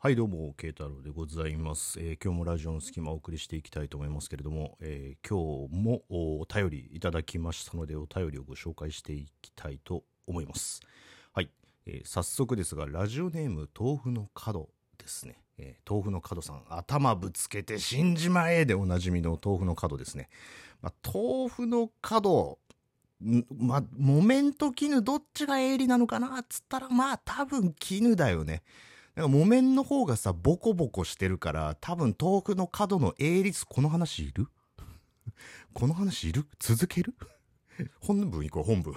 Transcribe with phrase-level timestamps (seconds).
[0.00, 10.82] はいどうも慶太郎でございます、えー今日もラジオの隙間をお送りしていきたいと思いますけれども、えー今日もお便りいただきましたのでお便りをご紹介していきたいと思います。
[11.32, 11.50] はい、
[11.84, 20.28] えー早速ですがラジオネーム豆腐の角ですね、えー豆腐の角さん頭ぶつけて死んじまえでおなじみの豆腐の角ですね、
[20.80, 22.60] まあ、豆腐の角
[23.20, 28.62] まあ、木綿と絹どっちが鋭利なのかなっつったらまあ多分絹だよね。
[29.18, 34.46] なんか木綿の方がさボコボコしてるから多分遠くの角の鋭立この話いる？
[35.74, 36.46] この話いる？
[36.60, 37.14] 続ける？
[38.00, 38.94] 本文いこう本文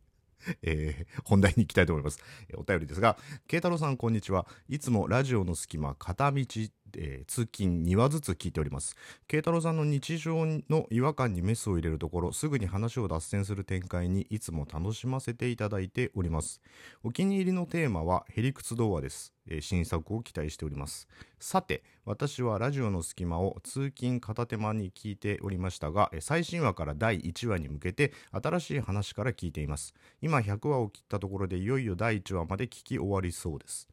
[0.62, 2.18] えー本題に行きたいと思います。
[2.56, 4.46] お便りですが、慶太郎さんこんにちは。
[4.70, 6.46] いつもラジオの隙間、片道、
[6.96, 8.96] えー通勤2話ずつ聞いております。
[9.26, 16.60] 慶太郎さんの日常の違和感にメスを入れるところ、すぐに話を脱線する展開にいつも楽しませていただいております。
[17.02, 19.34] お気に入りのテーマは、へりくつ童話です。
[19.48, 21.08] えー新作を期待しております。
[21.40, 29.94] さて、私はラジオの隙間を通勤片手間に聞いておりましたが、最新話から第1話に向けて新しい話から聞いています。
[30.22, 33.88] 今100話を切ったところでいよいよ第1話まで聞き終わりそうです。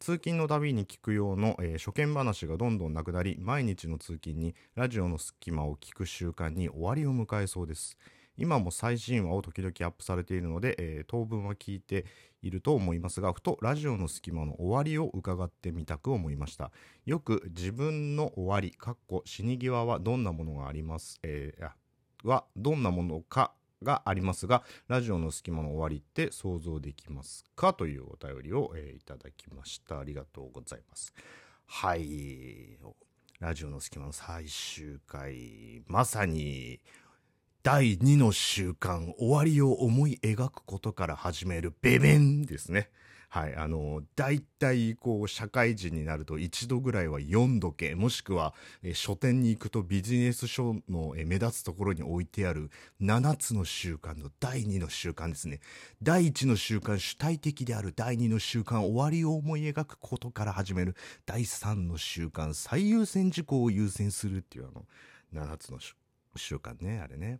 [0.00, 7.98] 通勤のたびに聞く用の、えー初見話がどんどんなくなり毎日の通勤にラジオの隙間を聞く習慣に終わりを迎えそうです。
[8.38, 12.06] 今も最新話を時々アップされているので、えー当分は聞いて
[12.40, 16.72] いると思いますがふとラジオの隙間の終わりを伺ってみたく思いました。
[17.04, 21.70] よく自分の終わりかっこ死に際はどんなものがあります、えー
[22.26, 29.98] はどんなものかがありますがラジオの隙間の終わりって想像できますかというお便りを、えーいただきました。
[29.98, 31.12] ありがとうございます。
[31.66, 32.78] はい。
[33.40, 36.80] ラジオの隙間の最終回まさに
[37.62, 42.90] 第2の習慣終わりを思い描くことから始めるベベンですね。
[43.32, 55.60] はいあの大体こう社会人になると一度ぐらいは読んどけもしくはえ書店に行くとビジネス書のえ目立つところに置いてある7つの習慣の第2の習慣ですね。
[56.02, 65.78] 第1の習慣主体的である第2の習慣終わりを思い描くことから始める第3の習慣最優先事項を優先するっていうあの7つの
[66.34, 67.38] 習慣ねあれね。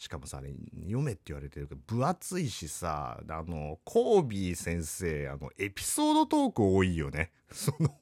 [0.00, 7.30] しかもさあれ読めって言われてるけど分厚いしさあのコービー先生あのエピソードトーク多いよね。
[7.52, 8.00] その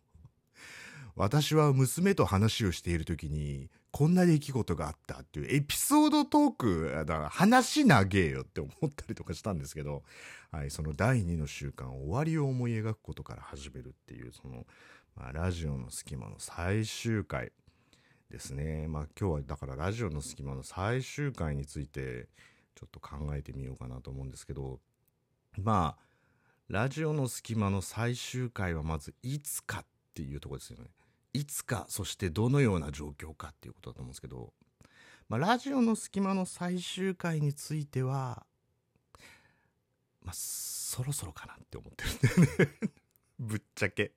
[1.17, 10.05] 私は娘と話をしている時にこんな出来事があったっていうエピソードトークだから話長えよって思ったりとかしたんですけど、
[10.53, 14.65] はい、その第2の習慣終わりを思い描くことから始めるっていうその、
[15.17, 17.51] まあ、ラジオの隙間の最終回。
[18.31, 18.87] ですね。
[18.89, 22.29] まあ今日はだからラジオの隙間の最終回について
[22.75, 24.81] ちょっと考えてみようかなと思うんですけど
[25.57, 26.09] まあ
[26.69, 30.91] ラジオの隙間の最終回はまずいつかっていうとこですよね。
[31.33, 34.53] いつかそしてどのような状況かっていうことだと思うんですけど、
[35.29, 38.45] まあ、ラジオの隙間の最終回については
[40.23, 42.91] まあそろそろかなって思ってるんだよね。
[43.39, 44.13] ぶっちゃけ。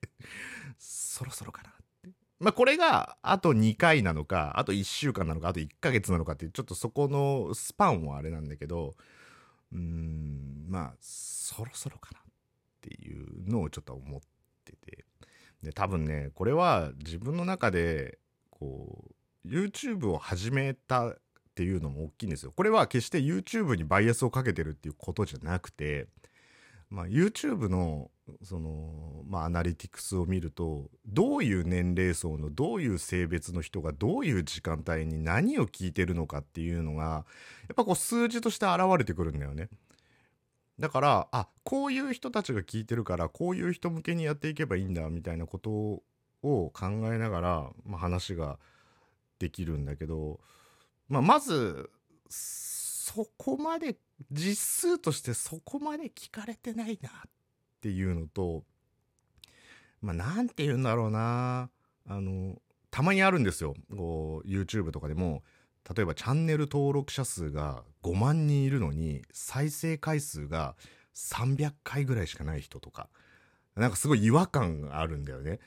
[0.78, 1.70] そろそろかな。
[1.70, 1.72] っ
[2.42, 8.94] まあこれがあと2回なのかあと1週間なのかあと1ヶ月なのかっていうちょっとそこのスパンはあれなんだけど
[9.72, 12.22] うーんまあそろそろかなっ
[12.80, 14.20] ていうのをちょっと思っ
[14.64, 15.04] てて。
[15.62, 18.18] で多分ねこれは自分の中で
[18.50, 19.12] こ
[19.44, 21.14] う YouTube を始めたっ
[21.54, 22.50] ていうのも大きいんですよ。
[22.50, 26.08] これは決して YouTube にバイアスをかけてるっていうことじゃなくて
[26.92, 28.10] まあ、YouTube の
[28.42, 39.68] その、まあ、アナリティクスを見るとどういう年齢層のどういう性別の人がどういう時間帯に何を聞いてるのかっていうのがやっぱこう数字として現れてくるんだよね。
[40.78, 46.02] だからあこういう人たちが聞いてるからこういう人向けにやっていけばいいんだみたいなことを
[46.42, 46.72] 考
[47.12, 48.58] えながら、まあ、話が
[49.38, 50.40] できるんだけど、
[51.08, 51.90] まあ、まず
[52.28, 53.96] そこまで
[54.30, 57.41] 実数としてそこまで聞かれてないなって
[57.82, 58.62] ていうのと
[60.00, 61.70] まあなんて言うんだろうな。
[62.08, 62.56] あの
[62.90, 63.74] たまにあるんですよ。
[63.96, 65.42] こう YouTube とかでも。
[65.96, 70.76] 例えばチャンネル登録者数が5万人いるのに再生回数が
[71.16, 73.08] 300回ぐらいしかない人とか。
[73.74, 75.58] なんかすごい違和感があるんだよね。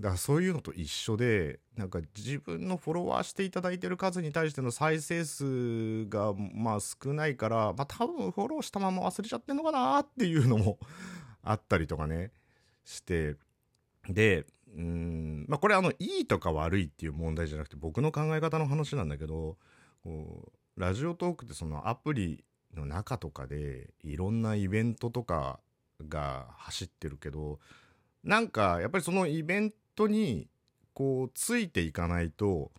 [0.00, 10.78] だからそういうのと一緒でなんか自分のフォロワーしていただいてる数に対しての再生数がまあ少ないからまあ多分フォローしたまま忘れちゃってんのかなっていうのも
[11.44, 12.32] あったりとかね
[12.84, 13.36] して
[14.08, 19.58] でうんまあこれあのいいとか悪いっていう問題じゃなくて僕の考え方の話なんだけど
[20.02, 22.42] こうラジオトークってそのアプリ
[22.74, 25.60] の中とかでいろんなイベントとか
[26.08, 27.58] が走ってるけど
[28.24, 30.48] なんかやっぱりそのイベントに
[30.94, 32.70] こうついていかないと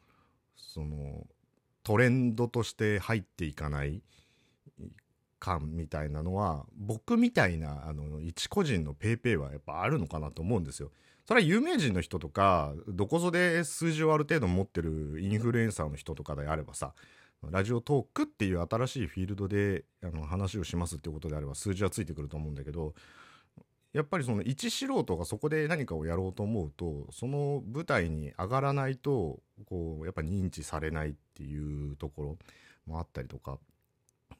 [0.55, 1.27] その
[1.83, 4.01] トレンドとして入っていかない
[5.39, 10.91] 感みたいなのは僕みたいなあの一個人の PayPay はやっぱあるのかなと思うんですよ。
[11.25, 16.93] それは有名人の人とかどこぞで数字をある程度持ってるインフルエンサーの人とかであればさ
[17.49, 22.93] ラジオトークっていう新しいフィールドであの話をしますっていうことであれば数字はついてくると思うんだけど
[23.93, 32.37] やっぱりその一素人がそこで何かをやろうと思うとその舞台に上がらないとこうやっぱ認知されないっていうところ
[32.85, 33.57] もあったりとか。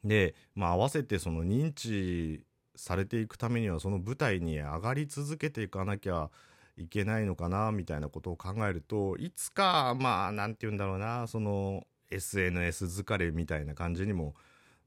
[0.04, 2.44] でまあ合わせてその認知
[2.74, 6.30] されていくためにはその舞台に上がり続けていかなきゃ
[6.76, 14.34] いけないのかなみたいなことを考えるといつかまあ何て言うんだろうなその SNS 疲れみたいな感じにも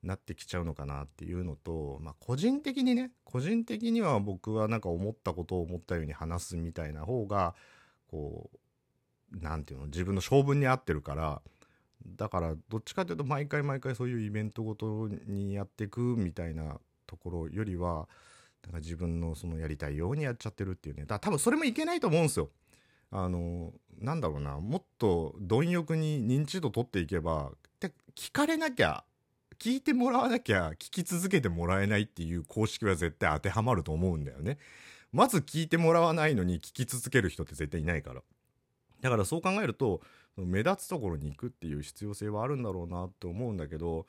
[0.05, 7.55] なってきちゃうのかなっていうのと、まあ、個人的にね個人的には僕はなんか思ったことを思ったように話すみたいな方が
[8.09, 8.57] こう
[9.41, 11.41] 何て言うの自分の性分に合ってるから
[12.05, 18.07] だからどっちかというと毎回毎回そういうイベントごとにやっていくみたいなところよりは
[18.63, 22.49] なんか自分のそのやりたいようにやっちゃってるっていうねだから多分それもいけないと思うんですよ。
[23.11, 29.03] あのなんだろうなもっと貪欲に認知度取っていけばで聞かれなきゃ
[29.59, 34.57] 聞いてもらわなきゃ聞き続けてもらえないっていう公式は絶対当てはまると思うんだよね。
[35.11, 38.21] まず聞いてもらわないのに聞き続ける人って絶対いないから。
[39.01, 40.01] だからそう考えると
[40.35, 44.05] 目立つところに行くっていう必要性はあるんだろうなって思うんだけど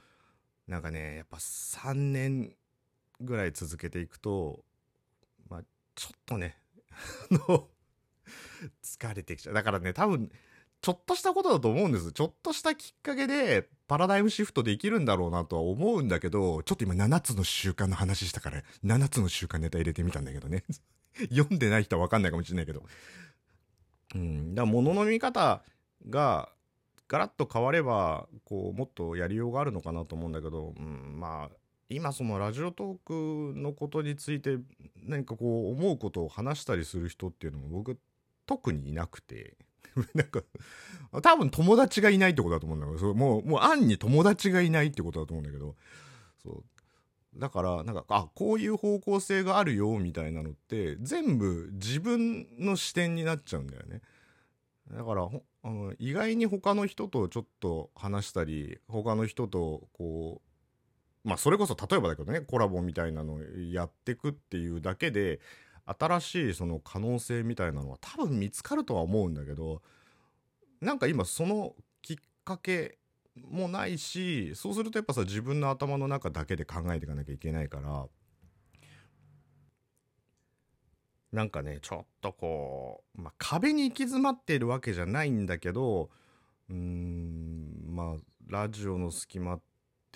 [0.67, 2.53] なんかねやっぱ3年
[3.21, 4.65] ぐらい続けていくと
[5.49, 5.61] まあ
[5.95, 6.57] ちょっとね
[7.31, 7.69] あの
[8.83, 10.31] 疲れてきちゃうだからね多分
[10.81, 12.13] ちょっとしたことだと思うんです。
[12.13, 20.65] ちょっとしたきっかけでパラダイムシフトできるんだろうなとは思うんだけどちょっと今7つの習慣の話したから7つの習慣ネタ入れてみたんだけどね。
[21.31, 22.83] 読んでない人は分かんないかもしれないけど。
[24.15, 24.55] うん。
[24.55, 25.63] だから物の見方
[26.09, 26.51] が
[27.09, 31.57] ガラッと変わればこうもっとやりようがあるのかなと思うんだけど、うん、まあ
[31.89, 34.59] 今そのラジオトークのことについて
[35.05, 37.99] 何かこう思うことを話したりする人っていうのも僕
[38.47, 39.57] 特にいなくて。
[40.15, 40.43] なんか
[41.23, 45.75] 多分友達がいないってことだと思うんだけどそもうもう暗に友達がいないってことだと思うんだけど
[46.43, 46.65] そう。
[47.39, 54.01] だからなんかあこういう方向性があるよみたいなのって全部自分の視点になっちゃうんだよね。
[54.91, 55.29] だから
[55.63, 60.41] あの意外に他の人とちょっと話したり他の人とこ
[61.25, 63.39] うまあそれこそ例えばだけどねコラボみたいなの
[63.73, 65.41] やってくっていうだけで
[65.87, 69.83] 新しいその可能性みたいなのは多分見つかるとは思うんだけど
[70.81, 72.99] なんか今そのきっかけ
[73.51, 78.07] もないしそうするとやっぱさ自分の頭の中だけで考えていかなきゃいけないから
[81.33, 86.09] なんかねちょっとこう、まあ、壁に行き詰まっているわけじゃないんだけど
[86.71, 88.17] うーんまあ
[88.49, 89.61] ラジオの隙間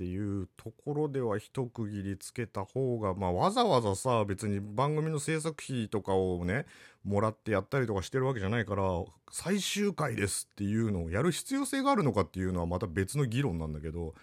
[0.01, 6.65] っていうところでは一区切りつけた方がまあわざわざさ別に番組の制作費とかをね
[7.05, 8.85] もらってやったりとかしてるわけじゃないから
[9.31, 14.15] 最終回ですっていうのをやる必要性があるのかっていうのはまた別の議論なんだけど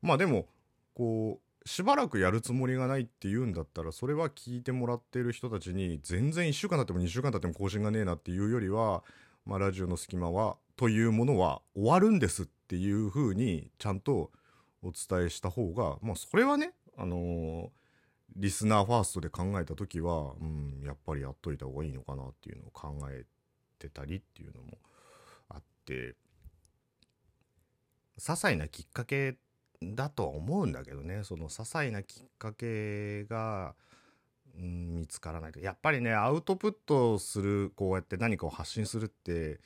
[0.00, 0.46] まあでも
[0.94, 9.04] こうしばらくやるつもりがないって言うんだったらそれは聞いてもらってる人たちに全然1週間経っても2週間経っても更新がねえなっていうよりは、
[9.44, 14.30] まあ、ラジオの隙間はというものは終わるんですっていうふうにちゃんと
[14.82, 17.68] お伝えした方がまあそれはねあのー、
[18.36, 23.24] リスナーファーストで考えた時は、うん、やっぱりやっといた方がいいのかなっていうのを考え
[23.78, 24.78] てたりっていうのも
[25.48, 26.14] あって
[28.18, 29.36] 些細なきっかけ
[29.82, 31.22] だとは思うんだけどね。
[31.22, 33.74] その些細なきっかけが、
[34.58, 35.60] うん、見つからないと。
[35.60, 39.60] やっぱりねアウトプットするこうやって何かを発信するって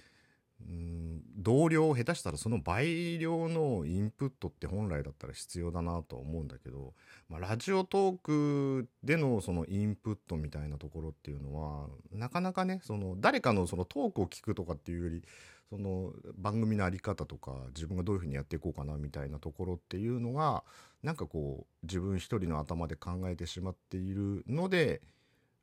[1.42, 6.94] 同僚下手したらその倍量のインプットって本来だったら必要だなとは思うんだけど、
[7.28, 15.22] まあ、ラジオトークでのそのインプットみたいなところっていうのはなかなかねその誰かのそのトークを聞くとかっていうより
[15.68, 20.62] その番組の在り方とか自分がどういうふうにやっていこうかなみたいなところっていうのが
[21.02, 25.00] なんかこう自分一人の頭で考えてしまっているので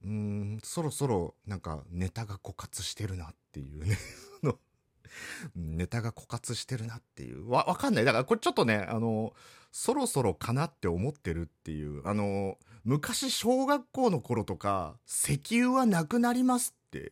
[0.04, 3.98] うんそろそろなんかネタが枯渇してるなっていうね
[5.56, 7.50] ネタが枯渇してるなっていう。
[7.50, 8.06] わ分かんない。
[8.06, 9.34] だからこれちょっとねあの
[9.72, 12.08] そろそろかなって思ってるっていう。
[12.08, 17.12] あの昔小学校の頃とか石油はなくなりますって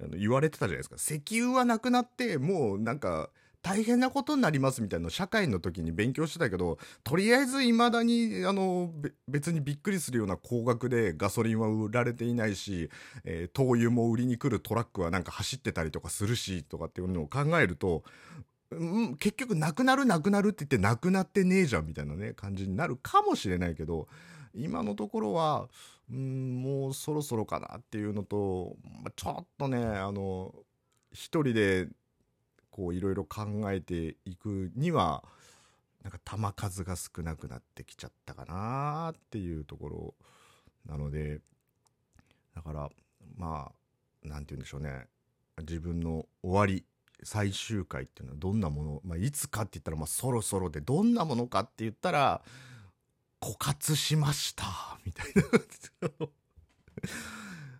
[0.00, 0.96] あの言われてたじゃないですか。
[0.96, 3.30] 石油はなくなってもうなんか
[3.68, 8.90] 大変なことになりますみたいな社会の時に勉強してたけどとりあえずいまだにあの
[9.28, 12.88] 別にびっくりするような高額でガソリンは売られていないし、
[13.24, 18.04] えー、灯油も売りに来るトラックはなんか走ってたりとかするしとかっていうのを考えると
[18.70, 24.08] うん、結局なくなるなくなるって言ってなくなってねえじゃんみたいなね感じになるかもしれないけど
[24.54, 25.68] 今のところは、
[26.10, 28.76] うん、もうそろそろかなっていうのと
[29.16, 30.54] ちょっとねあの
[31.12, 31.88] 一人で
[32.78, 35.24] こういろいろ考えていくには
[36.04, 40.14] なんか球数が少なくなってきちゃったかなっていうところ
[40.86, 41.40] なので
[42.54, 42.88] だから
[43.36, 43.72] まあ
[44.22, 45.06] 何て言うんでしょうね。
[45.58, 46.84] 自分の終わり
[47.24, 52.42] 最終回っていうのはどんなもの、まあ、いつかって言ったら、まあ、そろそろでどんなものかって言ったら
[53.40, 54.64] 枯渇しました
[55.04, 55.42] みたいな。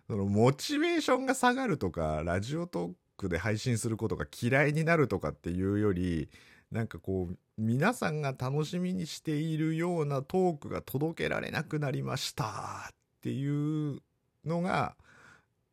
[0.07, 6.29] そのモチベーションが下がるとかラジオトークで配信することが嫌いになるとかっていうより
[6.71, 12.45] なんかこう皆さんが楽しみにしているようなトークが届けられなくなりました
[12.91, 13.99] っていう
[14.45, 14.95] のが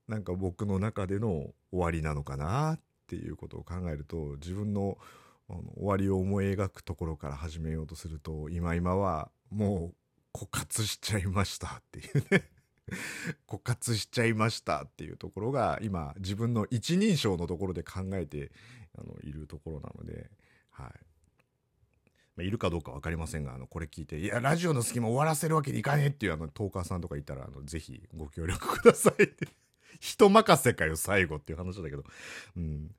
[0.08, 4.98] なんか僕の中での終わりなのかなっっていうことを考えると自分の
[5.48, 9.92] あの終わりを思い描くところから始めようとすると今今はも
[10.34, 12.55] う枯渇しちゃいましたっていうね。
[13.48, 18.52] 枯渇しちゃいましたっていうところが今自分の一人称のところで考えて
[18.98, 20.30] あのいるところなので、
[20.70, 20.92] は
[22.38, 29.48] い、いるかどうか分かりませんがあのこれ聞いて「いやラジオの隙間終わらせるわけにいかねえ」っていうあのトーカーさんとかいたらあのぜひご協力くださいって
[30.00, 32.04] 人任せかよ、最後っていう話だけど。
[32.56, 32.94] うん。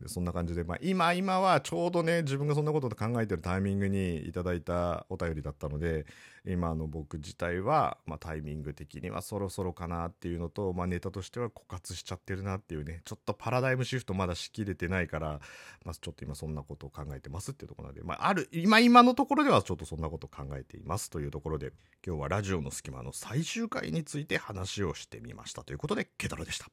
[0.00, 6.06] でそんな感じで、まあ、今今はちょうどね自分がそんなことで考えてるタイミングにいただいたお便りだったので
[6.46, 15.40] 今の僕自体は、まあ、タイミング的にはそろそろかなっていうのと、まあ、ネタとしては枯渇しちゃってるなっていうねちょっとパラダイムシフトまだしきれてないから、
[15.84, 21.72] まあ、ちょっと今そんなことを考えてますっていうところなので、まあ、ある今今のところではちょっとそんなこと考えていますというところで
[22.06, 26.64] 今日はラジオの隙間の最終回について話をしてみましたということでケタロでした。